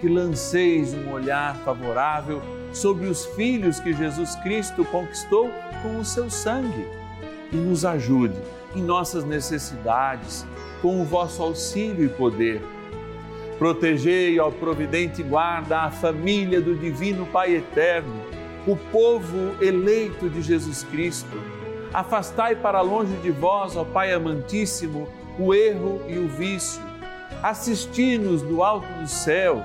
que 0.00 0.08
lanceis 0.08 0.94
um 0.94 1.10
olhar 1.10 1.56
favorável 1.64 2.42
sobre 2.72 3.06
os 3.06 3.24
filhos 3.26 3.80
que 3.80 3.92
Jesus 3.92 4.34
Cristo 4.36 4.84
conquistou 4.84 5.50
com 5.82 5.98
o 5.98 6.04
seu 6.04 6.28
sangue 6.28 6.86
e 7.52 7.56
nos 7.56 7.84
ajude 7.84 8.38
em 8.74 8.82
nossas 8.82 9.24
necessidades 9.24 10.46
com 10.82 11.00
o 11.00 11.04
vosso 11.04 11.42
auxílio 11.42 12.04
e 12.04 12.08
poder. 12.08 12.62
Protegei, 13.58 14.38
ó 14.38 14.50
providente 14.50 15.22
guarda, 15.22 15.80
a 15.80 15.90
família 15.90 16.60
do 16.60 16.74
Divino 16.74 17.24
Pai 17.26 17.54
Eterno, 17.56 18.20
o 18.66 18.76
povo 18.76 19.56
eleito 19.60 20.28
de 20.28 20.42
Jesus 20.42 20.84
Cristo. 20.84 21.40
Afastai 21.94 22.54
para 22.54 22.82
longe 22.82 23.16
de 23.16 23.30
vós, 23.30 23.74
ó 23.74 23.84
Pai 23.84 24.12
amantíssimo, 24.12 25.08
o 25.38 25.54
erro 25.54 26.02
e 26.06 26.18
o 26.18 26.28
vício. 26.28 26.82
Assisti-nos 27.42 28.42
do 28.42 28.62
alto 28.62 28.86
do 29.00 29.08
céu, 29.08 29.64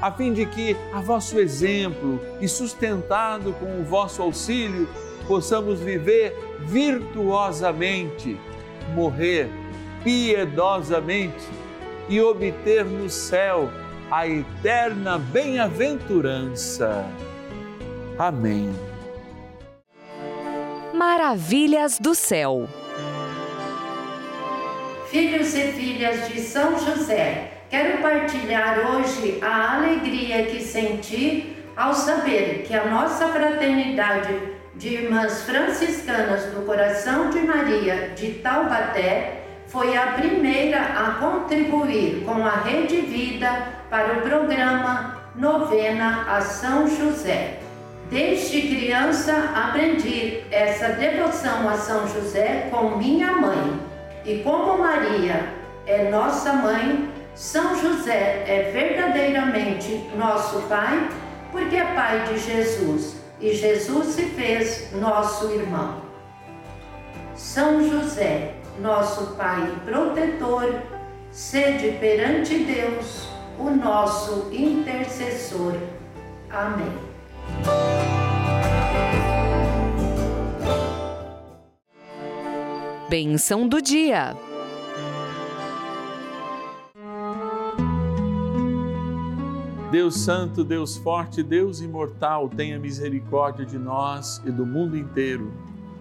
a 0.00 0.12
fim 0.12 0.32
de 0.32 0.46
que, 0.46 0.76
a 0.92 1.00
vosso 1.00 1.38
exemplo 1.38 2.20
e 2.40 2.48
sustentado 2.48 3.52
com 3.54 3.80
o 3.80 3.84
vosso 3.84 4.22
auxílio, 4.22 4.88
possamos 5.26 5.80
viver 5.80 6.36
virtuosamente, 6.60 8.38
morrer 8.94 9.48
piedosamente 10.04 11.48
e 12.08 12.20
obter 12.20 12.84
no 12.84 13.10
céu 13.10 13.70
a 14.10 14.26
eterna 14.28 15.18
bem-aventurança. 15.18 17.04
Amém. 18.18 18.70
Maravilhas 20.94 21.98
do 21.98 22.14
céu. 22.14 22.68
Filhos 25.10 25.54
e 25.54 25.72
filhas 25.72 26.28
de 26.28 26.40
São 26.40 26.78
José, 26.78 27.55
quero 27.70 27.98
partilhar 27.98 28.78
hoje 28.90 29.38
a 29.42 29.76
alegria 29.76 30.46
que 30.46 30.62
senti 30.62 31.56
ao 31.76 31.92
saber 31.92 32.64
que 32.66 32.74
a 32.74 32.86
nossa 32.86 33.28
fraternidade 33.28 34.34
de 34.74 34.94
irmãs 34.94 35.42
franciscanas 35.42 36.44
do 36.46 36.64
Coração 36.64 37.30
de 37.30 37.40
Maria 37.40 38.12
de 38.14 38.34
Taubaté 38.34 39.42
foi 39.66 39.96
a 39.96 40.12
primeira 40.12 40.80
a 40.80 41.14
contribuir 41.14 42.22
com 42.24 42.44
a 42.46 42.56
Rede 42.60 43.00
Vida 43.00 43.68
para 43.90 44.14
o 44.14 44.22
programa 44.22 45.22
Novena 45.34 46.24
a 46.28 46.40
São 46.40 46.88
José. 46.88 47.58
Desde 48.08 48.62
criança 48.62 49.50
aprendi 49.54 50.44
essa 50.50 50.90
devoção 50.90 51.68
a 51.68 51.74
São 51.74 52.06
José 52.06 52.68
com 52.70 52.96
minha 52.96 53.32
mãe. 53.32 53.80
E 54.24 54.38
como 54.38 54.78
Maria 54.78 55.52
é 55.86 56.08
nossa 56.10 56.52
mãe, 56.52 57.08
São 57.36 57.78
José 57.78 58.44
é 58.46 58.70
verdadeiramente 58.72 60.08
nosso 60.16 60.62
Pai, 60.62 61.10
porque 61.52 61.76
é 61.76 61.84
Pai 61.94 62.24
de 62.28 62.38
Jesus 62.38 63.16
e 63.38 63.52
Jesus 63.52 64.06
se 64.06 64.22
fez 64.22 64.90
nosso 64.94 65.50
irmão. 65.50 66.00
São 67.34 67.86
José, 67.86 68.54
nosso 68.80 69.34
Pai 69.36 69.70
protetor, 69.84 70.80
sede 71.30 71.98
perante 71.98 72.56
Deus 72.60 73.28
o 73.58 73.68
nosso 73.68 74.48
intercessor. 74.50 75.74
Amém. 76.48 76.98
Bênção 83.10 83.68
do 83.68 83.82
dia. 83.82 84.34
Deus 89.90 90.16
Santo, 90.16 90.64
Deus 90.64 90.96
Forte, 90.96 91.44
Deus 91.44 91.80
Imortal, 91.80 92.48
tenha 92.48 92.76
misericórdia 92.76 93.64
de 93.64 93.78
nós 93.78 94.42
e 94.44 94.50
do 94.50 94.66
mundo 94.66 94.96
inteiro. 94.96 95.52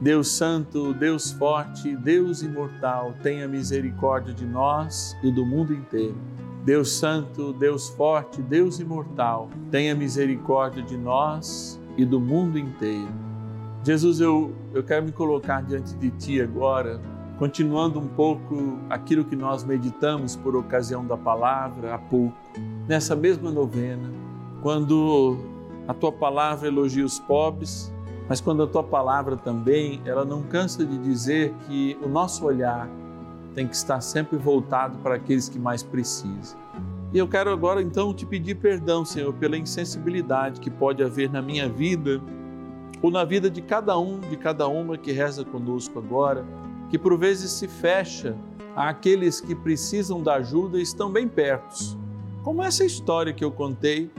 Deus 0.01 0.29
Santo, 0.29 0.91
Deus 0.91 1.31
Forte, 1.31 1.95
Deus 1.95 2.41
Imortal, 2.41 3.13
tenha 3.21 3.47
misericórdia 3.47 4.33
de 4.33 4.43
nós 4.43 5.15
e 5.23 5.31
do 5.31 5.45
mundo 5.45 5.71
inteiro. 5.71 6.17
Deus 6.65 6.93
Santo, 6.93 7.53
Deus 7.53 7.87
Forte, 7.89 8.41
Deus 8.41 8.79
Imortal, 8.79 9.49
tenha 9.69 9.93
misericórdia 9.93 10.81
de 10.81 10.97
nós 10.97 11.79
e 11.95 12.03
do 12.03 12.19
mundo 12.19 12.57
inteiro. 12.57 13.13
Jesus, 13.83 14.19
eu, 14.19 14.51
eu 14.73 14.83
quero 14.83 15.05
me 15.05 15.11
colocar 15.11 15.61
diante 15.61 15.95
de 15.95 16.09
Ti 16.09 16.41
agora, 16.41 16.99
continuando 17.37 17.99
um 17.99 18.07
pouco 18.07 18.79
aquilo 18.89 19.25
que 19.25 19.35
nós 19.35 19.63
meditamos 19.63 20.35
por 20.35 20.55
ocasião 20.55 21.05
da 21.05 21.17
palavra 21.17 21.95
há 21.95 21.97
pouco, 21.97 22.35
nessa 22.87 23.15
mesma 23.15 23.51
novena, 23.51 24.09
quando 24.61 25.37
a 25.87 25.93
Tua 25.93 26.11
palavra 26.11 26.67
elogia 26.67 27.05
os 27.05 27.19
pobres, 27.19 27.93
mas 28.27 28.39
quando 28.39 28.63
a 28.63 28.67
Tua 28.67 28.83
palavra 28.83 29.35
também, 29.35 30.01
ela 30.05 30.23
não 30.23 30.41
cansa 30.43 30.85
de 30.85 30.97
dizer 30.97 31.53
que 31.67 31.97
o 32.01 32.07
nosso 32.07 32.45
olhar 32.45 32.89
tem 33.53 33.67
que 33.67 33.75
estar 33.75 34.01
sempre 34.01 34.37
voltado 34.37 34.97
para 34.99 35.15
aqueles 35.15 35.47
que 35.47 35.59
mais 35.59 35.83
precisam. 35.83 36.57
E 37.13 37.17
eu 37.17 37.27
quero 37.27 37.49
agora 37.49 37.81
então 37.81 38.13
te 38.13 38.25
pedir 38.25 38.55
perdão, 38.55 39.05
Senhor, 39.05 39.33
pela 39.33 39.57
insensibilidade 39.57 40.59
que 40.59 40.69
pode 40.69 41.01
haver 41.01 41.29
na 41.29 41.41
minha 41.41 41.69
vida 41.69 42.21
ou 43.01 43.09
na 43.09 43.23
vida 43.23 43.49
de 43.49 43.61
cada 43.61 43.97
um, 43.97 44.19
de 44.19 44.35
cada 44.35 44.67
uma 44.67 44.97
que 44.97 45.11
reza 45.11 45.45
conosco 45.45 45.99
agora, 45.99 46.45
que 46.89 46.97
por 46.97 47.17
vezes 47.17 47.51
se 47.51 47.67
fecha 47.67 48.35
àqueles 48.75 49.39
que 49.39 49.55
precisam 49.55 50.21
da 50.21 50.35
ajuda 50.35 50.77
e 50.77 50.81
estão 50.81 51.11
bem 51.11 51.27
perto. 51.27 51.97
Como 52.43 52.61
essa 52.61 52.85
história 52.85 53.33
que 53.33 53.43
eu 53.43 53.51
contei, 53.51 54.11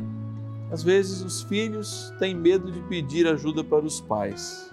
às 0.70 0.82
vezes 0.82 1.22
os 1.22 1.42
filhos 1.42 2.12
têm 2.18 2.34
medo 2.34 2.72
de 2.72 2.80
pedir 2.80 3.26
ajuda 3.26 3.62
para 3.62 3.84
os 3.84 4.00
pais. 4.00 4.70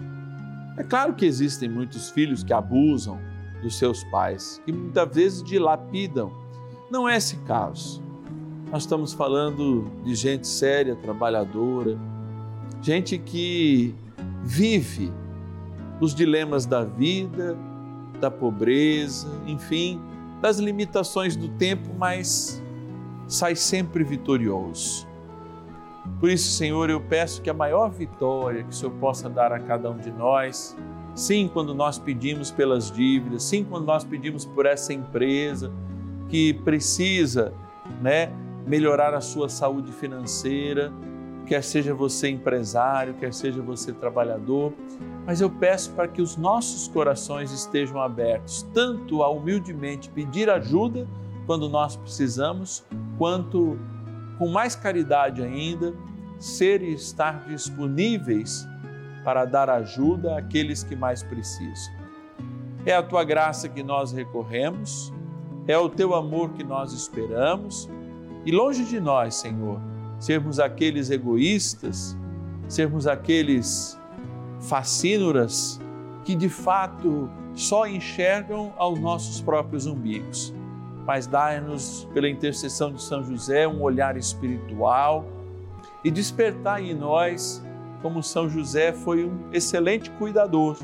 É 0.76 0.82
claro 0.82 1.14
que 1.14 1.24
existem 1.24 1.68
muitos 1.68 2.10
filhos 2.10 2.42
que 2.42 2.52
abusam, 2.52 3.18
dos 3.64 3.78
seus 3.78 4.04
pais, 4.04 4.60
que 4.64 4.72
muitas 4.72 5.08
vezes 5.14 5.42
dilapidam. 5.42 6.30
Não 6.90 7.08
é 7.08 7.16
esse 7.16 7.36
caso. 7.38 8.02
Nós 8.70 8.82
estamos 8.82 9.12
falando 9.12 9.90
de 10.04 10.14
gente 10.14 10.46
séria, 10.46 10.94
trabalhadora, 10.94 11.98
gente 12.82 13.16
que 13.18 13.94
vive 14.42 15.10
os 16.00 16.14
dilemas 16.14 16.66
da 16.66 16.84
vida, 16.84 17.56
da 18.24 18.30
pobreza, 18.30 19.28
enfim, 19.46 20.00
das 20.40 20.58
limitações 20.58 21.36
do 21.36 21.48
tempo, 21.48 21.90
mas 21.98 22.62
sai 23.26 23.54
sempre 23.54 24.02
vitorioso. 24.02 25.06
Por 26.20 26.30
isso, 26.30 26.50
Senhor, 26.52 26.90
eu 26.90 27.00
peço 27.00 27.40
que 27.42 27.50
a 27.50 27.54
maior 27.54 27.90
vitória 27.90 28.62
que 28.62 28.70
o 28.70 28.72
Senhor 28.72 28.92
possa 28.92 29.28
dar 29.28 29.52
a 29.52 29.60
cada 29.60 29.90
um 29.90 29.96
de 29.96 30.10
nós 30.10 30.76
Sim, 31.14 31.48
quando 31.52 31.72
nós 31.74 31.96
pedimos 31.96 32.50
pelas 32.50 32.90
dívidas, 32.90 33.44
sim, 33.44 33.62
quando 33.62 33.84
nós 33.84 34.02
pedimos 34.02 34.44
por 34.44 34.66
essa 34.66 34.92
empresa 34.92 35.72
que 36.28 36.52
precisa, 36.52 37.54
né, 38.02 38.32
melhorar 38.66 39.14
a 39.14 39.20
sua 39.20 39.48
saúde 39.48 39.92
financeira, 39.92 40.92
quer 41.46 41.62
seja 41.62 41.94
você 41.94 42.28
empresário, 42.28 43.14
quer 43.14 43.32
seja 43.32 43.60
você 43.60 43.92
trabalhador, 43.92 44.72
mas 45.26 45.40
eu 45.40 45.50
peço 45.50 45.92
para 45.92 46.08
que 46.08 46.22
os 46.22 46.36
nossos 46.36 46.88
corações 46.88 47.52
estejam 47.52 48.00
abertos, 48.00 48.62
tanto 48.74 49.22
a 49.22 49.30
humildemente 49.30 50.10
pedir 50.10 50.48
ajuda 50.50 51.06
quando 51.46 51.68
nós 51.68 51.96
precisamos, 51.96 52.84
quanto 53.18 53.78
com 54.38 54.48
mais 54.48 54.74
caridade 54.74 55.42
ainda, 55.42 55.94
ser 56.38 56.82
e 56.82 56.92
estar 56.94 57.44
disponíveis 57.46 58.66
para 59.22 59.44
dar 59.44 59.70
ajuda 59.70 60.36
àqueles 60.36 60.82
que 60.82 60.96
mais 60.96 61.22
precisam. 61.22 61.94
É 62.84 62.94
a 62.94 63.02
tua 63.02 63.24
graça 63.24 63.68
que 63.68 63.82
nós 63.82 64.12
recorremos, 64.12 65.12
é 65.66 65.78
o 65.78 65.88
teu 65.88 66.14
amor 66.14 66.50
que 66.50 66.62
nós 66.62 66.92
esperamos 66.92 67.88
e 68.44 68.52
longe 68.52 68.84
de 68.84 69.00
nós, 69.00 69.36
Senhor, 69.36 69.80
sermos 70.24 70.58
aqueles 70.58 71.10
egoístas, 71.10 72.16
sermos 72.66 73.06
aqueles 73.06 74.00
facínoras 74.58 75.78
que 76.24 76.34
de 76.34 76.48
fato 76.48 77.28
só 77.54 77.86
enxergam 77.86 78.72
aos 78.78 78.98
nossos 78.98 79.42
próprios 79.42 79.84
umbigos. 79.84 80.54
Mas 81.06 81.26
dai-nos, 81.26 82.08
pela 82.14 82.26
intercessão 82.26 82.90
de 82.90 83.02
São 83.02 83.22
José, 83.22 83.68
um 83.68 83.82
olhar 83.82 84.16
espiritual 84.16 85.26
e 86.02 86.10
despertar 86.10 86.82
em 86.82 86.94
nós 86.94 87.62
como 88.00 88.22
São 88.22 88.48
José 88.48 88.94
foi 88.94 89.26
um 89.26 89.52
excelente 89.52 90.10
cuidador 90.12 90.78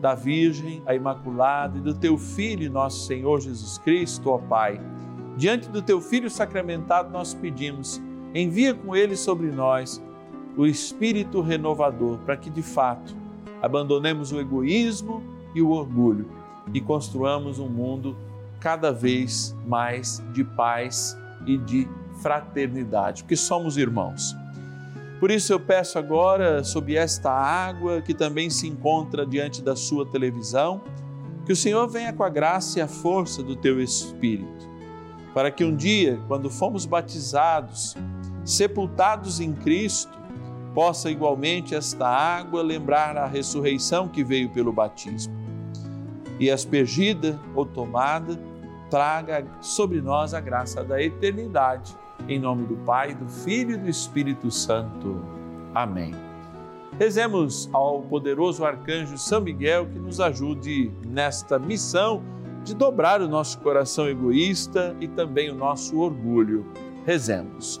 da 0.00 0.14
Virgem, 0.14 0.80
a 0.86 0.94
Imaculada 0.94 1.76
e 1.76 1.80
do 1.80 1.92
teu 1.92 2.16
Filho, 2.16 2.70
nosso 2.70 3.04
Senhor 3.04 3.40
Jesus 3.40 3.78
Cristo, 3.78 4.30
ó 4.30 4.38
Pai. 4.38 4.80
Diante 5.36 5.68
do 5.68 5.82
teu 5.82 6.00
Filho 6.00 6.30
sacramentado, 6.30 7.10
nós 7.10 7.34
pedimos, 7.34 8.00
envia 8.34 8.74
com 8.74 8.94
ele 8.94 9.16
sobre 9.16 9.50
nós 9.50 10.02
o 10.56 10.66
espírito 10.66 11.40
renovador, 11.40 12.18
para 12.18 12.36
que 12.36 12.50
de 12.50 12.62
fato 12.62 13.14
abandonemos 13.62 14.32
o 14.32 14.40
egoísmo 14.40 15.22
e 15.54 15.62
o 15.62 15.70
orgulho 15.70 16.26
e 16.72 16.80
construamos 16.80 17.58
um 17.58 17.68
mundo 17.68 18.16
cada 18.60 18.92
vez 18.92 19.56
mais 19.66 20.22
de 20.32 20.44
paz 20.44 21.18
e 21.46 21.56
de 21.56 21.88
fraternidade, 22.20 23.22
porque 23.22 23.36
somos 23.36 23.76
irmãos. 23.76 24.36
Por 25.18 25.30
isso 25.30 25.52
eu 25.52 25.60
peço 25.60 25.98
agora, 25.98 26.64
sob 26.64 26.94
esta 26.94 27.30
água 27.30 28.00
que 28.00 28.14
também 28.14 28.48
se 28.48 28.66
encontra 28.66 29.26
diante 29.26 29.62
da 29.62 29.76
sua 29.76 30.06
televisão, 30.06 30.80
que 31.44 31.52
o 31.52 31.56
Senhor 31.56 31.86
venha 31.88 32.12
com 32.12 32.22
a 32.22 32.28
graça 32.28 32.78
e 32.78 32.82
a 32.82 32.88
força 32.88 33.42
do 33.42 33.56
teu 33.56 33.80
Espírito, 33.82 34.68
para 35.34 35.50
que 35.50 35.64
um 35.64 35.74
dia, 35.74 36.18
quando 36.28 36.48
fomos 36.48 36.86
batizados, 36.86 37.96
sepultados 38.44 39.40
em 39.40 39.52
Cristo, 39.52 40.18
possa 40.74 41.10
igualmente 41.10 41.74
esta 41.74 42.06
água 42.06 42.62
lembrar 42.62 43.16
a 43.16 43.26
ressurreição 43.26 44.08
que 44.08 44.22
veio 44.22 44.48
pelo 44.50 44.72
batismo. 44.72 45.34
E 46.38 46.50
aspergida 46.50 47.38
ou 47.54 47.66
tomada, 47.66 48.38
traga 48.88 49.46
sobre 49.60 50.00
nós 50.00 50.32
a 50.32 50.40
graça 50.40 50.82
da 50.82 51.02
eternidade 51.02 51.94
em 52.28 52.38
nome 52.38 52.66
do 52.66 52.76
Pai, 52.78 53.14
do 53.14 53.28
Filho 53.28 53.74
e 53.74 53.76
do 53.76 53.88
Espírito 53.88 54.50
Santo. 54.50 55.20
Amém. 55.74 56.14
Rezemos 56.98 57.68
ao 57.72 58.02
poderoso 58.02 58.64
arcanjo 58.64 59.16
São 59.16 59.40
Miguel 59.40 59.86
que 59.86 59.98
nos 59.98 60.20
ajude 60.20 60.92
nesta 61.06 61.58
missão 61.58 62.22
de 62.64 62.74
dobrar 62.74 63.22
o 63.22 63.28
nosso 63.28 63.58
coração 63.60 64.08
egoísta 64.08 64.94
e 65.00 65.08
também 65.08 65.50
o 65.50 65.54
nosso 65.54 65.98
orgulho. 65.98 66.66
Rezemos. 67.06 67.80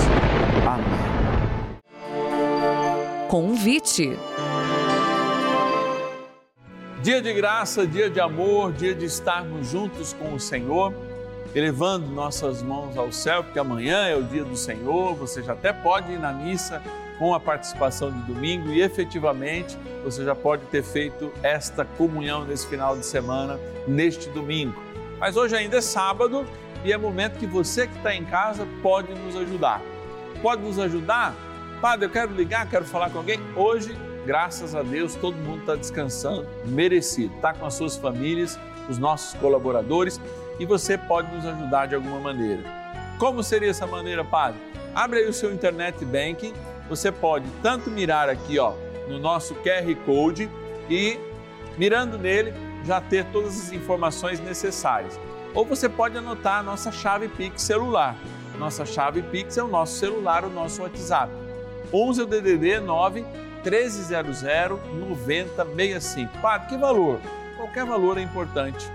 Convite. 3.31 4.19
Dia 7.01 7.21
de 7.21 7.33
graça, 7.33 7.87
dia 7.87 8.09
de 8.09 8.19
amor, 8.19 8.73
dia 8.73 8.93
de 8.93 9.05
estarmos 9.05 9.69
juntos 9.69 10.11
com 10.11 10.33
o 10.33 10.39
Senhor, 10.39 10.93
elevando 11.55 12.07
nossas 12.07 12.61
mãos 12.61 12.97
ao 12.97 13.09
céu, 13.09 13.41
porque 13.41 13.57
amanhã 13.57 14.05
é 14.05 14.17
o 14.17 14.23
dia 14.23 14.43
do 14.43 14.57
Senhor, 14.57 15.15
você 15.15 15.41
já 15.41 15.53
até 15.53 15.71
pode 15.71 16.11
ir 16.11 16.19
na 16.19 16.33
missa 16.33 16.83
com 17.17 17.33
a 17.33 17.39
participação 17.39 18.11
de 18.11 18.19
domingo 18.23 18.67
e 18.67 18.81
efetivamente 18.81 19.77
você 20.03 20.25
já 20.25 20.35
pode 20.35 20.65
ter 20.65 20.83
feito 20.83 21.31
esta 21.41 21.85
comunhão 21.85 22.43
nesse 22.43 22.67
final 22.67 22.97
de 22.97 23.05
semana, 23.05 23.57
neste 23.87 24.27
domingo. 24.31 24.83
Mas 25.17 25.37
hoje 25.37 25.55
ainda 25.55 25.77
é 25.77 25.81
sábado 25.81 26.45
e 26.83 26.91
é 26.91 26.97
momento 26.97 27.39
que 27.39 27.47
você 27.47 27.87
que 27.87 27.95
está 27.95 28.13
em 28.13 28.25
casa 28.25 28.67
pode 28.83 29.13
nos 29.13 29.37
ajudar. 29.37 29.81
Pode 30.41 30.61
nos 30.63 30.77
ajudar? 30.77 31.33
Padre, 31.81 32.05
eu 32.05 32.09
quero 32.11 32.31
ligar, 32.33 32.69
quero 32.69 32.85
falar 32.85 33.09
com 33.09 33.17
alguém. 33.17 33.39
Hoje 33.55 33.97
graças 34.23 34.75
a 34.75 34.83
Deus, 34.83 35.15
todo 35.15 35.35
mundo 35.35 35.61
está 35.61 35.75
descansando, 35.75 36.47
merecido. 36.65 37.33
Está 37.35 37.53
com 37.53 37.65
as 37.65 37.73
suas 37.73 37.97
famílias, 37.97 38.59
os 38.87 38.99
nossos 38.99 39.33
colaboradores 39.39 40.21
e 40.59 40.65
você 40.65 40.95
pode 40.95 41.33
nos 41.33 41.43
ajudar 41.43 41.87
de 41.87 41.95
alguma 41.95 42.19
maneira. 42.19 42.63
Como 43.17 43.41
seria 43.41 43.71
essa 43.71 43.87
maneira, 43.87 44.23
Padre? 44.23 44.59
Abre 44.93 45.19
aí 45.19 45.27
o 45.27 45.33
seu 45.33 45.51
internet 45.51 46.05
banking. 46.05 46.53
Você 46.87 47.11
pode 47.11 47.49
tanto 47.63 47.89
mirar 47.89 48.29
aqui, 48.29 48.59
ó, 48.59 48.73
no 49.07 49.17
nosso 49.17 49.55
QR 49.55 49.95
Code 50.05 50.49
e 50.87 51.19
mirando 51.77 52.17
nele 52.17 52.53
já 52.85 53.01
ter 53.01 53.25
todas 53.31 53.57
as 53.59 53.71
informações 53.71 54.39
necessárias. 54.39 55.19
Ou 55.53 55.65
você 55.65 55.89
pode 55.89 56.15
anotar 56.15 56.59
a 56.59 56.63
nossa 56.63 56.91
chave 56.91 57.27
Pix 57.27 57.63
celular. 57.63 58.15
Nossa 58.59 58.85
chave 58.85 59.23
Pix 59.23 59.57
é 59.57 59.63
o 59.63 59.67
nosso 59.67 59.97
celular, 59.97 60.45
o 60.45 60.49
nosso 60.49 60.83
WhatsApp. 60.83 61.40
11 61.93 62.21
é 62.21 62.23
o 62.23 62.27
DDD 62.27 62.79
9 62.79 63.25
1300 63.63 64.41
9065. 64.99 66.37
Padre, 66.39 66.69
que 66.69 66.77
valor? 66.77 67.19
Qualquer 67.57 67.85
valor 67.85 68.17
é 68.17 68.21
importante. 68.21 68.89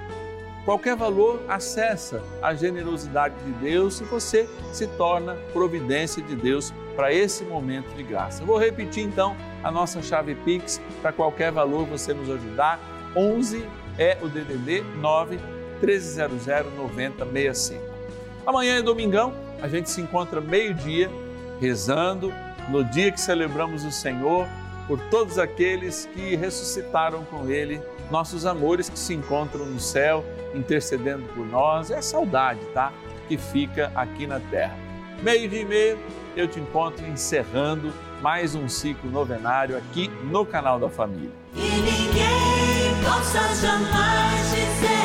Qualquer 0.64 0.96
valor 0.96 1.44
acessa 1.46 2.20
a 2.42 2.52
generosidade 2.52 3.37
de 3.44 3.52
Deus 3.52 4.00
e 4.00 4.04
você 4.04 4.48
se 4.72 4.87
torna 4.88 5.37
providência 5.52 6.20
de 6.20 6.35
Deus 6.35 6.74
para 6.96 7.12
esse 7.12 7.44
momento 7.44 7.94
de 7.94 8.02
graça. 8.02 8.44
vou 8.44 8.59
repetir 8.59 9.04
então 9.04 9.37
a 9.62 9.70
nossa 9.70 10.02
chave 10.02 10.35
Pix 10.35 10.80
para 11.00 11.12
qualquer 11.12 11.52
valor 11.52 11.87
você 11.87 12.12
nos 12.12 12.28
ajudar. 12.28 12.80
11 13.14 13.64
é 13.98 14.18
o 14.20 14.28
DDD 14.28 14.82
9 14.98 15.38
1300 15.80 16.46
9065. 16.76 17.80
Amanhã 18.44 18.78
é 18.78 18.82
domingão, 18.82 19.35
a 19.62 19.68
gente 19.68 19.88
se 19.88 20.00
encontra 20.00 20.40
meio-dia 20.40 21.11
rezando 21.61 22.32
no 22.68 22.85
dia 22.85 23.12
que 23.12 23.20
celebramos 23.20 23.85
o 23.85 23.90
Senhor, 23.90 24.46
por 24.87 25.00
todos 25.11 25.38
aqueles 25.38 26.09
que 26.14 26.37
ressuscitaram 26.37 27.24
com 27.24 27.48
Ele, 27.48 27.81
nossos 28.11 28.46
amores 28.46 28.88
que 28.88 28.98
se 28.98 29.14
encontram 29.14 29.66
no 29.66 29.81
céu, 29.81 30.24
intercedendo 30.55 31.24
por 31.35 31.44
nós. 31.44 31.90
É 31.90 31.98
a 31.98 32.02
saudade, 32.02 32.61
tá? 32.72 32.92
Que 33.29 33.37
fica 33.37 33.90
aqui 33.94 34.26
na 34.26 34.38
terra. 34.38 34.76
Meio 35.22 35.48
dia 35.48 35.62
e 35.62 35.64
meio, 35.64 35.98
eu 36.37 36.46
te 36.46 36.61
encontro 36.61 37.05
encerrando 37.07 37.92
mais 38.22 38.55
um 38.55 38.68
ciclo 38.68 39.11
novenário 39.11 39.76
aqui 39.76 40.09
no 40.24 40.44
canal 40.44 40.79
da 40.79 40.88
Família. 40.88 41.31
E 41.55 41.61
ninguém 41.61 43.05
possa 43.05 43.40
jamais 43.55 44.50
dizer. 44.50 44.95